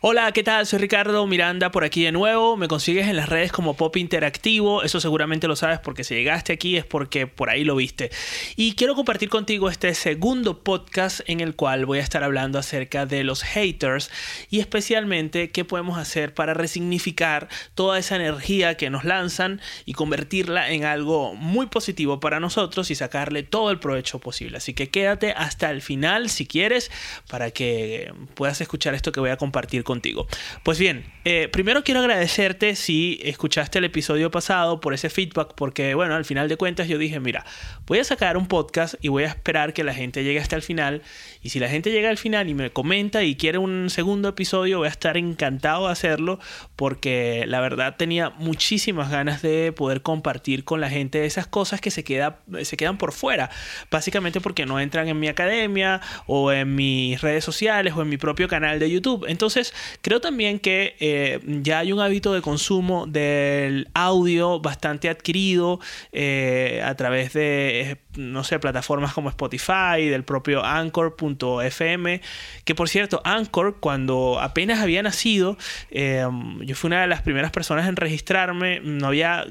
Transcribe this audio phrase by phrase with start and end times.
[0.00, 0.64] Hola, ¿qué tal?
[0.64, 2.56] Soy Ricardo Miranda por aquí de nuevo.
[2.56, 4.84] Me consigues en las redes como Pop Interactivo.
[4.84, 8.12] Eso seguramente lo sabes porque si llegaste aquí es porque por ahí lo viste.
[8.54, 13.06] Y quiero compartir contigo este segundo podcast en el cual voy a estar hablando acerca
[13.06, 14.08] de los haters
[14.50, 20.70] y especialmente qué podemos hacer para resignificar toda esa energía que nos lanzan y convertirla
[20.70, 24.58] en algo muy positivo para nosotros y sacarle todo el provecho posible.
[24.58, 26.92] Así que quédate hasta el final si quieres
[27.28, 30.26] para que puedas escuchar esto que voy a compartir contigo.
[30.64, 35.94] Pues bien, eh, primero quiero agradecerte si escuchaste el episodio pasado por ese feedback, porque
[35.94, 37.46] bueno, al final de cuentas yo dije, mira,
[37.86, 40.62] voy a sacar un podcast y voy a esperar que la gente llegue hasta el
[40.62, 41.00] final.
[41.42, 44.78] Y si la gente llega al final y me comenta y quiere un segundo episodio,
[44.78, 46.38] voy a estar encantado de hacerlo,
[46.76, 51.90] porque la verdad tenía muchísimas ganas de poder compartir con la gente esas cosas que
[51.90, 53.48] se, queda, se quedan por fuera,
[53.90, 58.18] básicamente porque no entran en mi academia o en mis redes sociales o en mi
[58.18, 59.24] propio canal de YouTube.
[59.28, 65.80] Entonces, Creo también que eh, ya hay un hábito de consumo del audio bastante adquirido
[66.12, 72.20] eh, a través de, no sé, plataformas como Spotify, del propio Anchor.fm,
[72.64, 75.56] que por cierto, Anchor, cuando apenas había nacido,
[75.90, 76.26] eh,
[76.60, 79.46] yo fui una de las primeras personas en registrarme, no había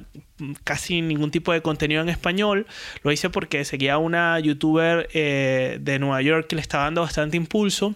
[0.63, 2.67] casi ningún tipo de contenido en español.
[3.03, 7.95] Lo hice porque seguía una youtuber de Nueva York que le estaba dando bastante impulso.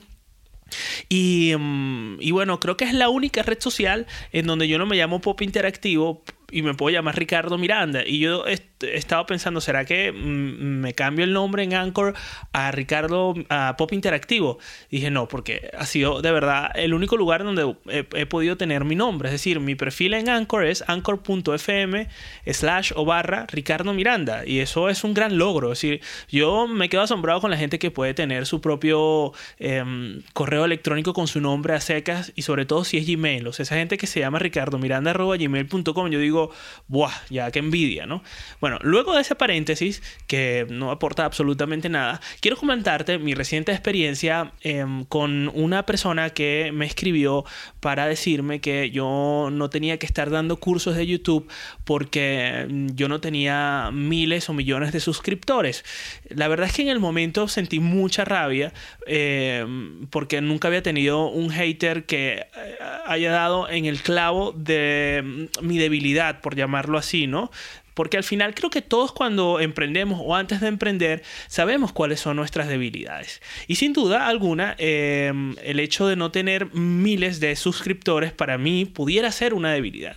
[1.10, 4.86] Y, mm, y, bueno, creo que es la única red social en donde yo no
[4.86, 8.04] me llamo Pop Interactivo y me puedo llamar Ricardo Miranda.
[8.06, 8.60] Y yo he,
[8.96, 12.14] estado pensando, ¿será que me cambio el nombre en Anchor
[12.52, 14.60] a Ricardo a Pop Interactivo?
[14.90, 18.96] dije, no, porque ha sido de verdad el único lugar donde he, podido tener mi
[18.96, 19.30] nombre.
[19.30, 22.08] Es decir, mi perfil en Anchor es anchor.fm
[22.48, 24.46] slash o barra Ricardo Miranda.
[24.46, 25.72] Y eso es un gran logro.
[25.72, 30.22] Es decir, yo me quedo asombrado con la gente que puede tener su propio em,
[30.34, 33.48] correo electrónico con su nombre a secas y sobre todo si es Gmail.
[33.48, 36.10] O sea, esa gente que se llama Ricardo Miranda gmail.com.
[36.10, 36.41] Yo digo,
[36.88, 37.12] ¡buah!
[37.30, 38.24] Ya que envidia, ¿no?
[38.60, 44.54] Bueno, luego de ese paréntesis, que no aporta absolutamente nada, quiero comentarte mi reciente experiencia
[44.62, 47.46] em, con una persona que me escribió
[47.80, 51.48] para decirme que yo no tenía que estar dando cursos de YouTube
[51.84, 55.84] porque mm, yo no tenía miles o millones de suscriptores.
[56.30, 58.74] La verdad es que en el momento sentí mucha rabia
[59.06, 65.50] em, porque nunca había tenido un hater que eh, haya dado en el clavo de
[65.62, 67.52] mi debilidad por llamarlo así, ¿no?
[67.94, 72.38] Porque al final creo que todos cuando emprendemos o antes de emprender sabemos cuáles son
[72.38, 73.42] nuestras debilidades.
[73.68, 78.86] Y sin duda alguna, em, el hecho de no tener miles de suscriptores para mí
[78.86, 80.16] pudiera ser una debilidad.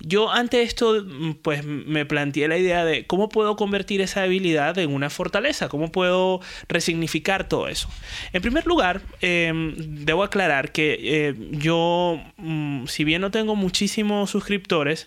[0.00, 1.04] Yo ante esto,
[1.42, 5.92] pues me planteé la idea de cómo puedo convertir esa debilidad en una fortaleza, cómo
[5.92, 7.88] puedo resignificar todo eso.
[8.32, 9.74] En primer lugar, em,
[10.04, 15.06] debo aclarar que eh, yo, mm, si bien no tengo muchísimos suscriptores,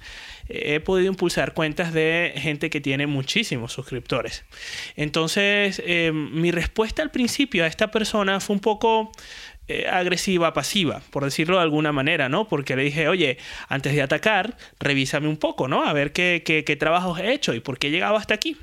[0.50, 4.46] he podido impulsar cuentas de gente que tiene muchísimos suscriptores.
[4.96, 9.12] Entonces, eh, mi respuesta al principio a esta persona fue un poco
[9.68, 12.48] eh, agresiva, pasiva, por decirlo de alguna manera, ¿no?
[12.48, 15.84] Porque le dije, oye, antes de atacar, revísame un poco, ¿no?
[15.84, 18.58] A ver qué, qué, qué trabajos he hecho y por qué he llegado hasta aquí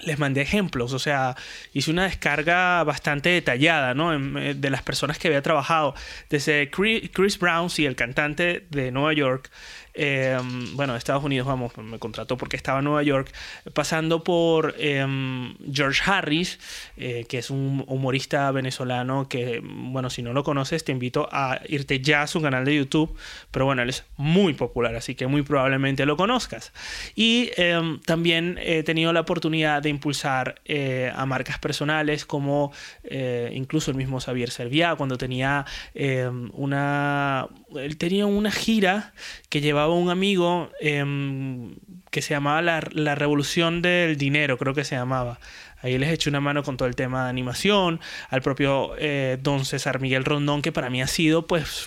[0.00, 1.34] les mandé ejemplos, o sea,
[1.72, 4.14] hice una descarga bastante detallada, ¿no?
[4.38, 5.94] Eh, de las personas que había trabajado,
[6.30, 9.50] desde Chris Brown, sí, el cantante de Nueva York,
[9.98, 13.32] em, bueno, Estados Unidos, vamos, me contrató porque estaba en Nueva York,
[13.74, 16.58] pasando por em, George Harris,
[16.96, 21.60] eh, que es un humorista venezolano que, bueno, si no lo conoces, te invito a
[21.68, 23.14] irte ya a su canal de YouTube,
[23.50, 26.72] pero bueno, él es muy popular, así que muy probablemente lo conozcas.
[27.14, 32.72] Y em, también he tenido la oportunidad de impulsar eh, a marcas personales como
[33.04, 35.64] eh, incluso el mismo Xavier Serviá cuando tenía
[35.94, 39.12] eh, una él tenía una gira
[39.48, 41.76] que llevaba un amigo em,
[42.10, 45.38] que se llamaba la, la, Revolución del Dinero creo que se llamaba.
[45.80, 48.00] Ahí les eché una mano con todo el tema de animación,
[48.30, 48.92] al propio
[49.40, 51.86] don César Miguel Rondón, que para mí ha sido pues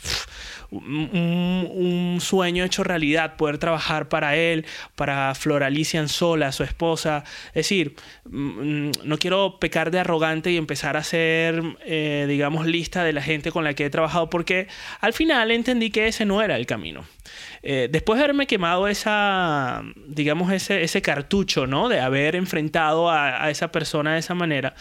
[0.72, 4.66] un, sueño hecho realidad, poder trabajar para él,
[4.96, 7.24] para Flor Alicia Anzola, su esposa.
[7.50, 7.96] Es decir,
[8.26, 13.22] mm, no quiero pecar de arrogante y empezar a hacer, eh, digamos, lista de la
[13.22, 14.68] gente con la que he trabajado, porque
[15.02, 17.06] al final entendí que ese no era el camino.
[17.64, 21.90] Eh, después de haberme quemado esa, digamos, ese, ese cartucho, ¿no?
[21.90, 24.74] De haber enfrentado a, esa persona de esa manera,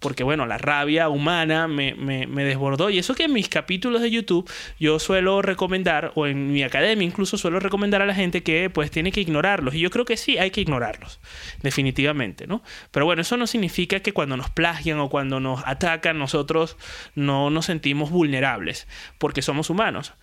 [0.00, 2.90] porque bueno, la rabia humana me, me, me desbordó.
[2.90, 7.06] Y eso que en mis capítulos de YouTube yo suelo recomendar, o en mi academia
[7.06, 9.74] incluso suelo recomendar a la gente que pues tiene que ignorarlos.
[9.74, 11.20] Y yo creo que sí, hay que ignorarlos,
[11.62, 12.62] definitivamente, ¿no?
[12.90, 16.76] Pero bueno, eso no significa que cuando nos plagian o cuando nos atacan nosotros
[17.14, 18.88] no nos sentimos vulnerables,
[19.18, 20.14] porque somos humanos.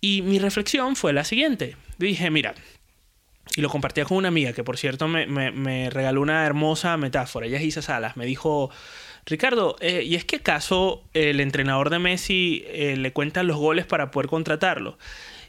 [0.00, 1.76] Y mi reflexión fue la siguiente.
[1.98, 2.54] Dije, mira,
[3.54, 7.46] y lo compartía con una amiga que por cierto me, me, regaló una hermosa metáfora.
[7.46, 8.16] Ella es Isa Salas.
[8.16, 8.70] Me dijo,
[9.26, 13.84] Ricardo, eh, ¿y es que acaso el entrenador de Messi eh, le cuenta los goles
[13.84, 14.98] para poder contratarlo?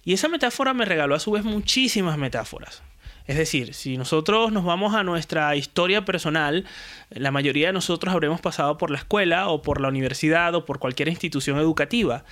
[0.04, 2.82] Y esa metáfora me regaló a su vez muchísimas metáforas.
[3.28, 6.66] Es decir, si nosotros nos vamos a nuestra historia personal,
[7.10, 10.80] la mayoría de nosotros habremos pasado por la escuela o por la universidad o por
[10.80, 12.24] cualquier institución educativa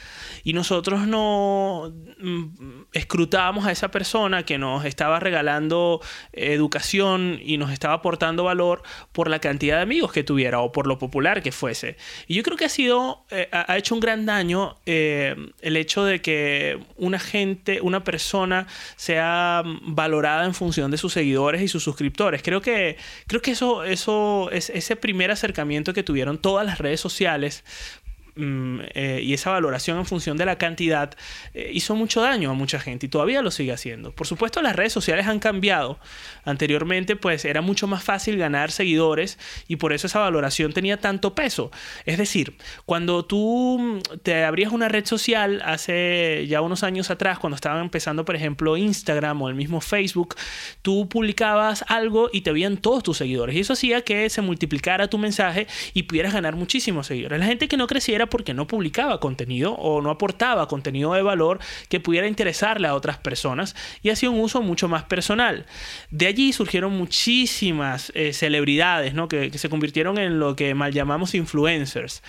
[0.44, 6.02] y nosotros no mm, escrutábamos a esa persona que nos estaba regalando
[6.32, 8.82] educación y nos estaba aportando valor
[9.12, 11.98] por la cantidad de amigos que tuviera o por lo popular que fuese.
[12.28, 16.06] Y yo creo que ha sido, eh, ha hecho un gran daño eh, el hecho
[16.06, 21.84] de que una gente, una persona sea valorada en función de sus seguidores y sus
[21.84, 22.42] suscriptores.
[22.44, 22.98] Creo que,
[23.28, 27.64] creo que eso, eso es ese primer acercamiento que tuvieron todas las redes sociales
[28.38, 31.16] Mm, eh, y esa valoración en función de la cantidad
[31.54, 34.12] eh, hizo mucho daño a mucha gente y todavía lo sigue haciendo.
[34.12, 36.00] Por supuesto, las redes sociales han cambiado.
[36.44, 39.40] Anteriormente, pues era mucho más fácil ganar seguidores
[39.70, 41.72] y por eso esa valoración tenía tanto peso.
[42.06, 47.40] Es decir, cuando tú mm, te abrías una red social hace ya unos años atrás,
[47.40, 50.36] cuando estaban empezando, por ejemplo, Instagram o el mismo Facebook,
[50.82, 55.08] tú publicabas algo y te veían todos tus seguidores y eso hacía que se multiplicara
[55.08, 57.40] tu mensaje y pudieras ganar muchísimos seguidores.
[57.40, 61.60] La gente que no creciera porque no publicaba contenido o no aportaba contenido de valor
[61.90, 65.66] que pudiera interesarle a otras personas y hacía un uso mucho más personal.
[66.10, 69.28] De allí surgieron muchísimas eh, celebridades ¿no?
[69.28, 72.24] que, que se convirtieron en lo que mal llamamos influencers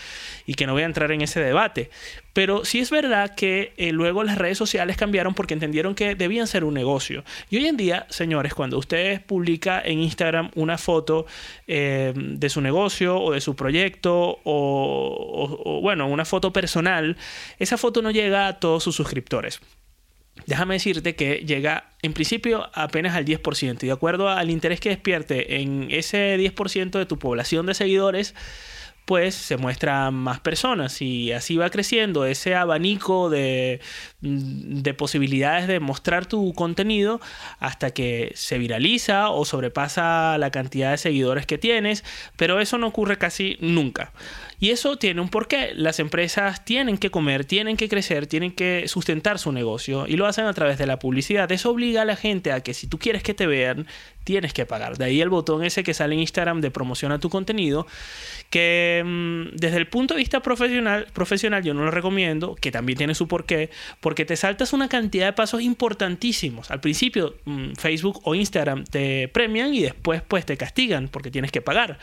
[0.46, 1.90] y que no voy a entrar en ese debate.
[2.36, 6.46] Pero sí es verdad que eh, luego las redes sociales cambiaron porque entendieron que debían
[6.46, 7.24] ser un negocio.
[7.48, 11.24] Y hoy en día, señores, cuando usted publica en Instagram una foto
[11.66, 17.16] eh, de su negocio o de su proyecto o, bueno, una foto personal,
[17.58, 19.62] esa foto no llega a todos sus suscriptores.
[20.44, 24.90] Déjame decirte que llega en principio apenas al 10% y de acuerdo al interés que
[24.90, 28.34] despierte en ese 10% de tu población de seguidores,
[29.06, 33.80] pues se muestran más personas y así va creciendo ese abanico de,
[34.20, 37.20] de, posibilidades de mostrar tu contenido
[37.60, 42.04] hasta que se viraliza o sobrepasa la cantidad de seguidores que tienes,
[42.36, 44.12] pero eso no ocurre casi nunca.
[44.58, 45.72] Y eso tiene un porqué.
[45.74, 50.26] Las empresas tienen que comer, tienen que crecer, tienen que sustentar su negocio y lo
[50.26, 51.50] hacen a través de la publicidad.
[51.52, 53.86] Eso obliga a la gente a que si tú quieres que te vean,
[54.26, 54.98] tienes que pagar.
[54.98, 57.86] De ahí el botón ese que sale en Instagram de promociona tu contenido,
[58.50, 62.98] que mm, desde el punto de vista profesional, profesional yo no lo recomiendo, que también
[62.98, 63.70] tiene su porqué,
[64.00, 66.72] porque te saltas una cantidad de pasos importantísimos.
[66.72, 71.52] Al principio mm, Facebook o Instagram te premian y después pues te castigan porque tienes
[71.52, 71.98] que pagar.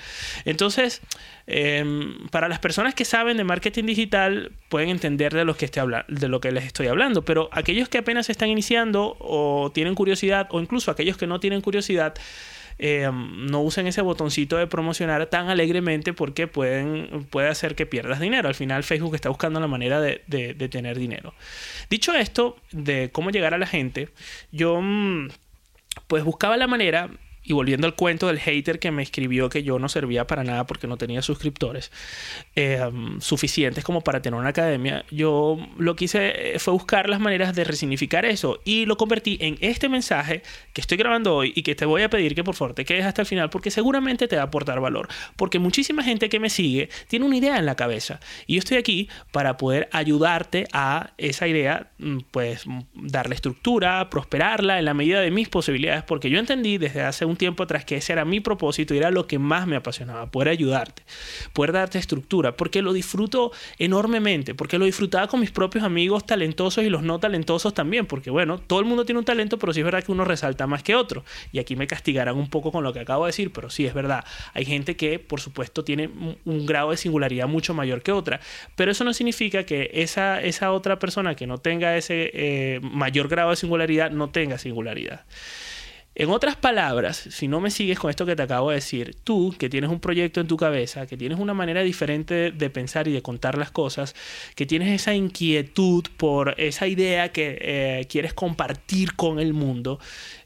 [0.46, 1.02] Entonces,
[1.46, 5.70] em, para las personas que saben de marketing digital pueden entender de lo que,
[6.08, 10.48] de lo que les estoy hablando, pero aquellos que apenas están iniciando o tienen curiosidad
[10.52, 12.16] o incluso aquellos que no tienen curiosidad,
[12.80, 18.20] eh, no usen ese botoncito de promocionar tan alegremente porque pueden, puede hacer que pierdas
[18.20, 18.48] dinero.
[18.48, 21.34] Al final Facebook está buscando la manera de, de tener dinero.
[21.90, 24.10] Dicho esto, de cómo llegar a la gente,
[24.52, 25.30] yo mm,
[26.08, 27.10] pues buscaba la manera
[27.44, 30.66] y volviendo al cuento del hater que me escribió que yo no servía para nada
[30.66, 31.92] porque no tenía suscriptores
[32.56, 32.80] eh,
[33.20, 37.56] suficientes como para tener una academia, yo lo que hice eh, fue buscar las maneras
[37.56, 41.76] de resignificar eso y lo convertí en este mensaje que estoy grabando hoy y que
[41.76, 44.36] te voy a pedir que por favor te quedes hasta el final porque seguramente te
[44.36, 45.08] va a aportar valor.
[45.36, 48.78] Porque muchísima gente que me sigue tiene una idea en la cabeza y yo estoy
[48.78, 55.22] aquí para poder ayudarte a esa idea, mm, pues darle estructura, prosperarla en la medida
[55.22, 58.40] de mis posibilidades porque yo entendí desde hace un tiempo atrás que ese era mi
[58.40, 61.04] propósito y era lo que más me apasionaba, poder ayudarte,
[61.54, 66.84] poder darte estructura, porque lo disfruto enormemente, porque lo disfrutaba con mis propios amigos talentosos
[66.84, 69.80] y los no talentosos también, porque bueno, todo el mundo tiene un talento, pero sí
[69.80, 71.24] es verdad que uno resalta más que otro.
[71.52, 73.94] Y aquí me castigarán un poco con lo que acabo de decir, pero sí es
[73.94, 74.24] verdad.
[74.54, 76.10] Hay gente que, por supuesto, tiene
[76.46, 78.40] un grado de singularidad mucho mayor que otra,
[78.76, 83.28] pero eso no significa que esa, esa otra persona que no tenga ese eh, mayor
[83.28, 85.26] grado de singularidad no tenga singularidad.
[86.16, 89.56] En otras palabras, si no me sigues con esto que te acabo de decir, tú
[89.58, 93.14] que tienes un proyecto en tu cabeza, que tienes una manera diferente de pensar y
[93.14, 94.14] de contar las cosas,
[94.56, 100.00] que tienes esa inquietud por esa idea que eh, quieres compartir con el mundo,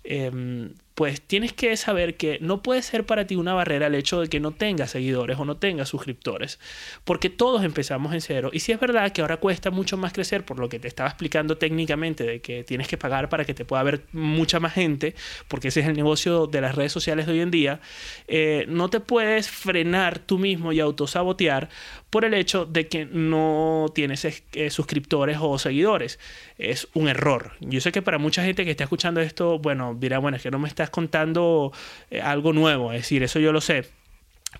[0.06, 4.20] em, pues tienes que saber que no puede ser para ti una barrera el hecho
[4.20, 6.60] de que no tengas seguidores o no tengas suscriptores,
[7.04, 8.50] porque todos empezamos en cero.
[8.52, 11.08] Y si es verdad que ahora cuesta mucho más crecer, por lo que te estaba
[11.08, 15.14] explicando técnicamente, de que tienes que pagar para que te pueda ver mucha más gente,
[15.48, 17.80] porque ese es el negocio de las redes sociales de hoy en día,
[18.28, 21.70] eh, no te puedes frenar tú mismo y autosabotear
[22.10, 26.18] por el hecho de que no tienes eh, suscriptores o seguidores.
[26.58, 27.52] Es un error.
[27.60, 30.50] Yo sé que para mucha gente que está escuchando esto, bueno, dirá, bueno, es que
[30.50, 31.72] no me estás contando
[32.10, 33.86] eh, algo nuevo, es decir, eso yo lo sé.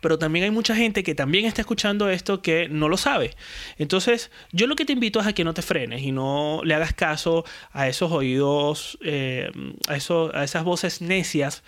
[0.02, 3.36] Pero también hay mucha gente que también está escuchando esto que no lo sabe.
[3.78, 6.76] Entonces, yo lo que te invito es a que no te frenes y no le
[6.76, 9.50] hagas caso a esos oídos, eh,
[9.88, 11.64] a, a esas voces necias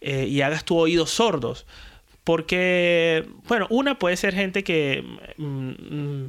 [0.00, 1.66] y hagas tus oídos sordos.
[2.26, 5.04] Porque, bueno, una puede ser gente que
[5.36, 6.26] mm, mm,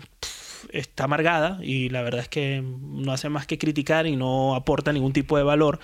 [0.72, 4.94] está amargada y la verdad es que no hace más que criticar y no aporta
[4.94, 5.80] ningún tipo de valor.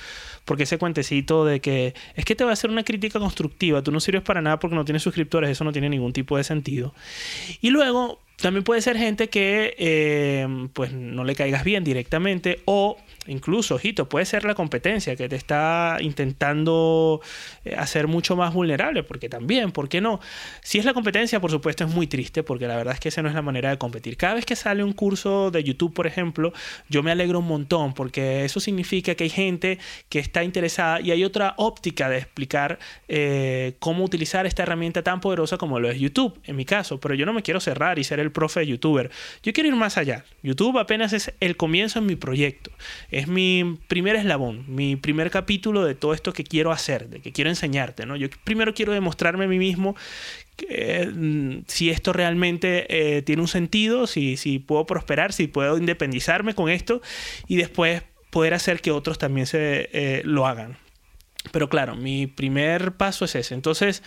[0.46, 3.92] Porque ese cuentecito de que es que te va a hacer una crítica constructiva, tú
[3.92, 6.94] no sirves para nada porque no tienes suscriptores, eso no tiene ningún tipo de sentido.
[7.62, 12.98] Y luego también puede ser gente que eh, pues no le caigas bien directamente o
[13.28, 17.22] incluso, ojito, puede ser la competencia que te está intentando
[17.66, 20.20] eh, hacer mucho más vulnerable, porque también, ¿por qué no?
[20.62, 23.22] Si es la competencia, por supuesto, es muy triste, porque la verdad es que esa
[23.22, 24.18] no es la manera de competir.
[24.18, 26.54] Cada vez que sale un curso de YouTube, por ejemplo,
[26.90, 31.12] yo me alegro un montón, porque eso significa que hay gente que está interesada y
[31.12, 36.00] hay otra óptica de explicar eh, cómo utilizar esta herramienta tan poderosa como lo es
[36.00, 38.68] YouTube, en mi caso, pero yo no me quiero cerrar y ser el profe de
[38.68, 39.12] youtuber.
[39.44, 40.26] Yo quiero ir más allá.
[40.42, 42.72] YouTube apenas es el comienzo en mi proyecto
[43.14, 47.32] es mi primer eslabón, mi primer capítulo de todo esto que quiero hacer, de que
[47.32, 48.06] quiero enseñarte.
[48.06, 48.16] ¿no?
[48.16, 49.96] Yo primero quiero demostrarme a mí mismo
[51.14, 56.56] mm, si esto realmente eh, tiene un sentido, si, si puedo prosperar, si puedo independizarme
[56.56, 57.02] con esto
[57.48, 58.02] y después
[58.32, 60.78] poder hacer que otros también se eh, lo hagan.
[61.52, 63.54] Pero claro, mi primer paso es ese.
[63.54, 64.02] Entonces,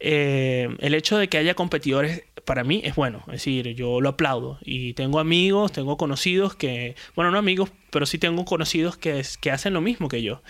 [0.00, 3.22] eh, el hecho de que haya competidores para mí es bueno.
[3.26, 4.58] Es decir, yo lo aplaudo.
[4.62, 9.50] Y tengo amigos, tengo conocidos que, bueno, no amigos, pero sí tengo conocidos que, que
[9.50, 10.42] hacen lo mismo que yo.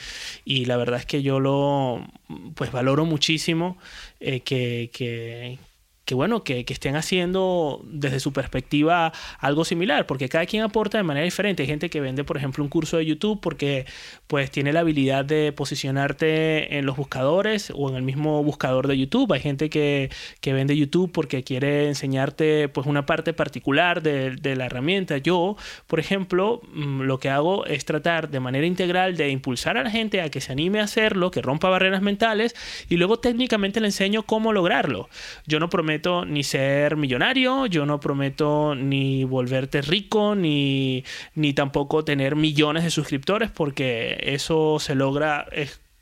[0.44, 2.06] Y la verdad es que yo lo,
[2.54, 3.78] pues valoro muchísimo
[4.20, 5.58] eh, que, que
[6.04, 11.04] que bueno, que, estén haciendo desde su perspectiva algo similar, porque cada quien aporta de
[11.04, 11.62] manera diferente.
[11.62, 13.86] Hay gente que vende, por ejemplo, un curso de YouTube porque
[14.26, 18.98] pues tiene la habilidad de posicionarte en los buscadores o en el mismo buscador de
[18.98, 19.32] YouTube.
[19.32, 20.10] Hay gente que,
[20.42, 25.18] vende YouTube porque quiere enseñarte pues una parte particular de, de la herramienta.
[25.18, 25.56] Yo,
[25.86, 29.90] por ejemplo, mm, lo que hago es tratar de manera integral de impulsar a la
[29.90, 32.54] gente a que se anime a hacerlo, que rompa barreras mentales
[32.88, 35.08] y luego técnicamente le enseño cómo lograrlo.
[35.46, 35.91] Yo no prometo
[36.26, 42.90] ni ser millonario, yo no prometo ni volverte rico, ni, ni tampoco tener millones de
[42.90, 45.46] suscriptores, porque eso se logra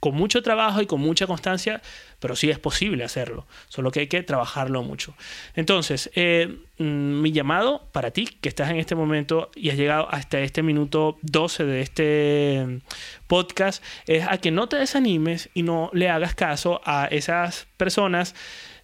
[0.01, 1.83] con mucho trabajo y con mucha constancia,
[2.19, 5.15] pero sí es posible hacerlo, solo que hay que trabajarlo mucho.
[5.55, 10.09] Entonces, eh, mm, mi llamado para ti que estás en este momento y has llegado
[10.11, 12.81] hasta este minuto 12 de este
[13.27, 18.35] podcast es a que no te desanimes y no le hagas caso a esas personas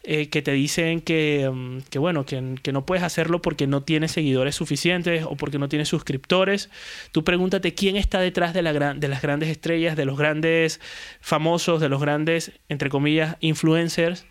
[0.08, 3.82] eh, que te dicen que, mm, que bueno, que, que, no puedes hacerlo porque no
[3.82, 6.70] tienes seguidores suficientes o porque no tienes suscriptores.
[7.10, 10.80] Tú pregúntate quién está detrás de, la de las grandes estrellas, de los grandes
[11.20, 14.26] famosos, de los grandes, entre comillas, influencers.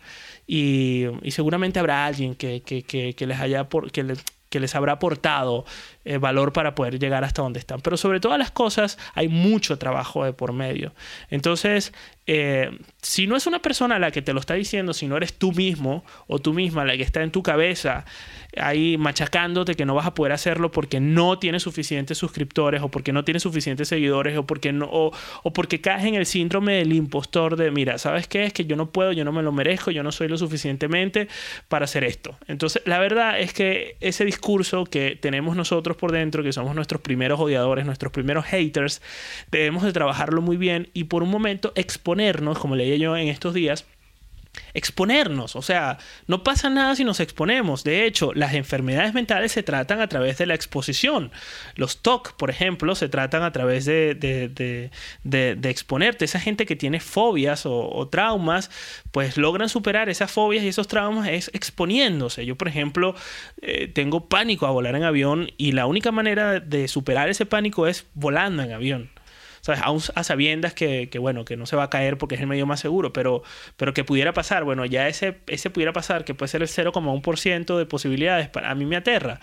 [0.46, 4.16] Y, y seguramente habrá alguien que, que, que les haya por, que,
[4.48, 5.64] que les habrá aportado
[6.04, 7.80] eh, valor para poder llegar hasta donde están.
[7.80, 10.94] Pero sobre todas las cosas hay mucho trabajo de por medio.
[11.30, 11.92] Entonces,
[12.26, 15.34] eh, si no es una persona la que te lo está diciendo, si no eres
[15.34, 18.04] tú mismo o tú misma la que está en tu cabeza
[18.56, 23.12] ahí machacándote que no vas a poder hacerlo porque no tienes suficientes suscriptores o porque
[23.12, 25.12] no tienes suficientes seguidores o porque no o,
[25.52, 28.44] porque caes en el síndrome del impostor de mira, ¿sabes qué?
[28.44, 31.28] Es que yo no puedo, yo no me lo merezco, yo no soy lo suficientemente
[31.68, 32.36] para hacer esto.
[32.48, 37.00] Entonces, la verdad es que ese discurso que tenemos nosotros por dentro, que somos nuestros
[37.00, 39.00] primeros odiadores, nuestros primeros haters,
[39.50, 43.54] debemos de trabajarlo muy bien y por un momento exponernos, como leía yo en estos
[43.54, 43.86] días,
[44.74, 45.56] exponernos.
[45.56, 47.84] O sea, no pasa nada si nos exponemos.
[47.84, 51.30] De hecho, las enfermedades mentales se tratan a través de la exposición.
[51.74, 56.24] Los TOC, por ejemplo, se tratan a través de, de, exponerte.
[56.24, 58.70] Esa gente que tiene fobias o, traumas,
[59.10, 62.46] pues logran superar esas fobias y esos traumas es exponiéndose.
[62.46, 63.14] Yo, por ejemplo,
[63.62, 67.86] eh, tengo pánico a volar en avión y la única manera de superar ese pánico
[67.86, 69.15] es volando en avión.
[69.68, 72.46] Aún a sabiendas que, que, bueno, que no se va a caer porque es el
[72.46, 73.42] medio más seguro, pero,
[73.76, 77.78] pero que pudiera pasar, bueno, ya ese, ese pudiera pasar, que puede ser el 0,1%
[77.78, 79.40] de posibilidades, para, a mí me aterra.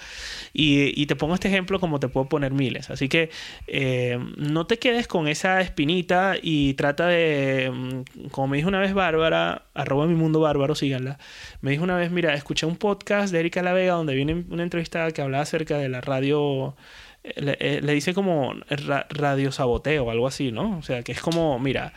[0.53, 2.89] Y, y, te pongo este ejemplo como te puedo poner miles.
[2.89, 3.29] Así que
[3.67, 8.79] eh, no te quedes con esa espinita y trata de, mm, como me dijo una
[8.79, 11.17] vez Bárbara, arroba mi mundo bárbaro, síganla,
[11.61, 14.63] me dijo una vez, mira, escuché un podcast de Erika La Vega donde viene una
[14.63, 16.75] entrevista que hablaba acerca de la radio
[17.23, 18.53] le, eh, le, dice como
[19.09, 20.77] radio saboteo o algo así, ¿no?
[20.77, 21.93] O sea, que es como, mira,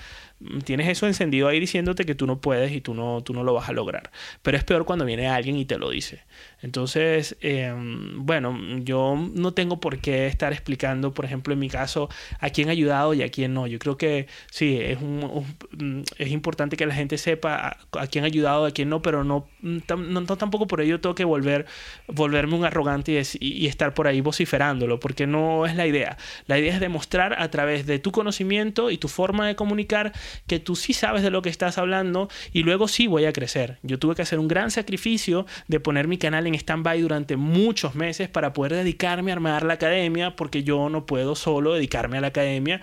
[0.65, 3.55] tienes eso encendido ahí diciéndote que tú no puedes y tú no, tú no lo
[3.55, 4.11] vas a lograr.
[4.43, 6.25] Pero es peor cuando viene alguien y te lo dice.
[6.63, 12.09] Entonces, em, bueno, yo no tengo por qué estar explicando, por ejemplo, en mi caso,
[12.41, 13.67] a quién ha ayudado y a quién no.
[13.67, 18.25] Yo creo que sí, es, un, mm, es importante que la gente sepa a, quién
[18.25, 21.67] ha ayudado, a quién no, pero no, no, tampoco por ello tengo que volver,
[22.09, 26.19] volverme un arrogante y, y estar por ahí vociferándolo, porque no es la idea.
[26.47, 30.13] La idea es demostrar a través de tu conocimiento y tu forma de comunicar
[30.47, 33.79] que tú sí sabes de lo que estás hablando y luego sí voy a crecer.
[33.83, 37.95] Yo tuve que hacer un gran sacrificio de poner mi canal en stand-by durante muchos
[37.95, 42.21] meses para poder dedicarme a armar la academia, porque yo no puedo solo dedicarme a
[42.21, 42.81] la academia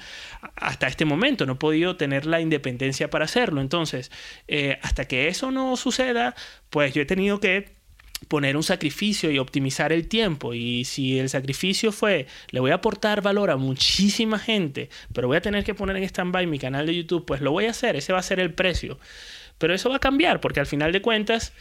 [0.55, 3.62] hasta este momento, no he podido tener la independencia para hacerlo.
[3.62, 4.12] Entonces,
[4.47, 6.35] eh, hasta que eso no suceda,
[6.69, 7.83] pues yo he tenido que
[8.27, 10.53] poner un sacrificio y optimizar el tiempo.
[10.53, 15.38] Y si el sacrificio fue, le voy a aportar valor a muchísima gente, pero voy
[15.38, 17.96] a tener que poner en stand-by mi canal de YouTube, pues lo voy a hacer,
[17.96, 19.00] ese va a ser el precio.
[19.58, 21.53] Pero eso va a cambiar, porque al final de cuentas,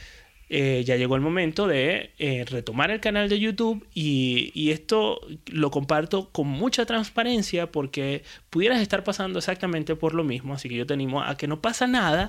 [0.54, 5.70] eh, ya llegó el momento de eh, retomar el canal de YouTube y, esto lo
[5.70, 10.84] comparto con mucha transparencia porque pudieras estar pasando exactamente por lo mismo, así que yo
[10.84, 12.28] te animo a que no pasa nada,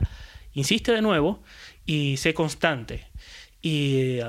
[0.54, 1.44] insiste de nuevo
[1.86, 3.04] y sé constante
[3.64, 4.20] y,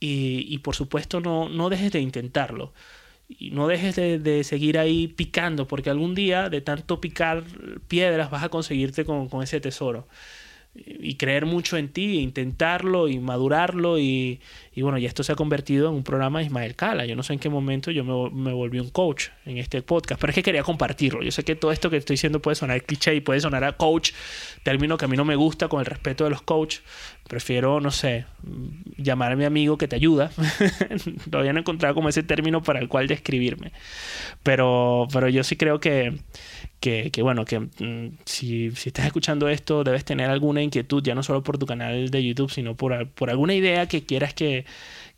[0.00, 2.72] y, por supuesto no, no dejes de intentarlo
[3.28, 7.44] y no dejes de, seguir ahí picando, porque algún día de tanto picar
[7.88, 10.08] piedras vas a conseguirte con, con ese tesoro
[10.74, 14.40] y creer mucho en ti, intentarlo y madurarlo y,
[14.74, 17.04] y, bueno, ya esto se ha convertido en un programa de Ismael Cala.
[17.04, 20.18] Yo no sé en qué momento yo me, me, volví un coach en este podcast,
[20.18, 21.22] pero es que quería compartirlo.
[21.22, 23.76] Yo sé que todo esto que estoy diciendo puede sonar cliché y puede sonar a
[23.76, 24.12] coach,
[24.62, 26.82] término que a mí no me gusta con el respeto de los coaches.
[27.28, 28.26] Prefiero, no sé,
[28.96, 30.30] llamar a mi amigo que te ayuda.
[31.30, 33.72] Todavía no he encontrado como ese término para el cual describirme.
[34.42, 36.18] Pero, pero yo sí creo que,
[36.80, 41.22] que, bueno, que mm, si, si, estás escuchando esto, debes tener alguna inquietud, ya no
[41.22, 44.66] solo por tu canal de YouTube, sino por, por alguna idea que quieras que,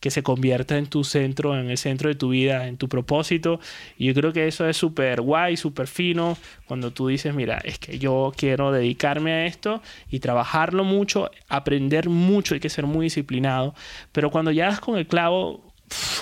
[0.05, 3.59] que se convierta en tu centro, en el centro de tu vida, en tu propósito.
[3.97, 7.79] Y yo creo que eso es súper guay, súper fino, cuando tú dices, mira, es
[7.79, 13.07] que yo quiero dedicarme a esto y trabajarlo mucho, aprender mucho, hay que ser muy
[13.07, 13.75] disciplinado.
[14.13, 15.73] Pero cuando ya das con el clavo,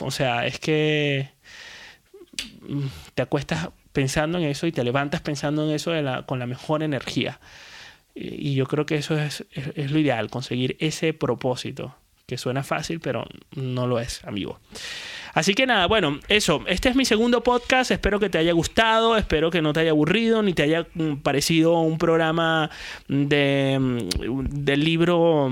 [0.01, 1.31] o sea, es que
[2.61, 5.91] mm, te acuestas pensando en eso y te levantas pensando en eso
[6.27, 7.41] con la mejor energía.
[8.15, 11.97] Y, yo creo que eso es, es, lo ideal, conseguir ese propósito,
[12.33, 14.59] que suena fácil, pero no lo es, amigo.
[15.35, 19.19] Así que nada, bueno, eso, este es mi segundo podcast, espero que te haya gustado,
[19.19, 22.71] espero que no te haya aburrido, ni te haya mm, parecido un programa
[23.07, 25.51] de, mm, del libro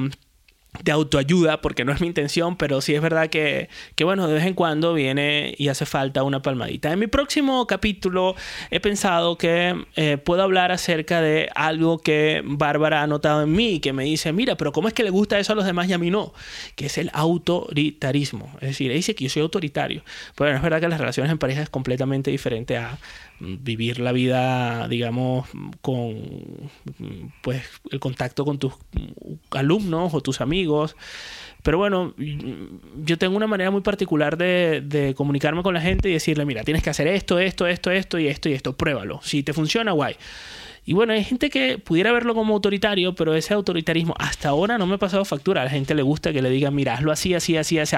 [0.82, 4.34] de autoayuda, porque no es mi intención, pero sí es verdad que, que, bueno, de
[4.34, 6.92] vez en cuando viene y hace falta una palmadita.
[6.92, 8.34] En mi próximo capítulo
[8.70, 13.80] he pensado que eh, puedo hablar acerca de algo que Bárbara ha notado en mí,
[13.80, 15.92] que me dice, mira, pero ¿cómo es que le gusta eso a los demás y
[15.92, 16.32] a mí no?
[16.76, 18.50] Que es el autoritarismo.
[18.60, 20.02] Es decir, dice que yo soy autoritario.
[20.36, 22.98] Pero bueno, es verdad que las relaciones en pareja es completamente diferente a
[23.40, 25.48] vivir la vida, digamos,
[25.80, 26.14] con
[27.42, 28.74] pues el contacto con tus
[29.50, 30.59] alumnos o tus amigos.
[31.62, 36.44] Pero bueno, yo tengo una manera muy particular de, comunicarme con la gente y decirle,
[36.44, 39.20] mira, tienes que hacer esto, esto, esto, esto y esto y esto, pruébalo.
[39.22, 40.16] Si te funciona, guay.
[40.86, 44.86] Y bueno, hay gente que pudiera verlo como autoritario, pero ese autoritarismo hasta ahora no
[44.86, 45.60] me ha pasado factura.
[45.60, 47.96] A la gente le gusta que le digan, mira, hazlo así, así, así, así.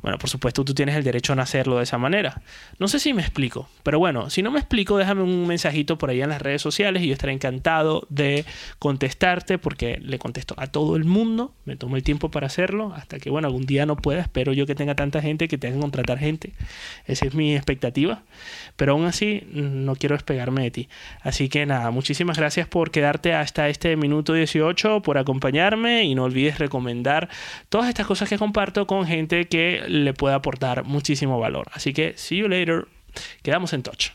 [0.00, 2.42] Bueno, por supuesto, tú tienes el derecho a hacerlo de esa manera.
[2.78, 6.10] No sé si me explico, pero bueno, si no me explico, déjame un mensajito por
[6.10, 8.44] ahí en las redes sociales y yo estaré encantado de
[8.78, 11.52] contestarte porque le contesto a todo el mundo.
[11.64, 14.22] Me tomo el tiempo para hacerlo hasta que, bueno, algún día no pueda.
[14.22, 16.52] Espero yo que tenga tanta gente que tenga que contratar gente.
[17.06, 18.22] Esa es mi expectativa.
[18.76, 20.88] Pero aún así, no quiero despegarme de ti.
[21.20, 26.24] Así que nada, muchísimas gracias por quedarte hasta este minuto 18, por acompañarme y no
[26.24, 27.28] olvides recomendar
[27.68, 31.68] todas estas cosas que comparto con gente que le puede aportar muchísimo valor.
[31.72, 32.86] Así que, see you later.
[33.42, 34.12] Quedamos en touch.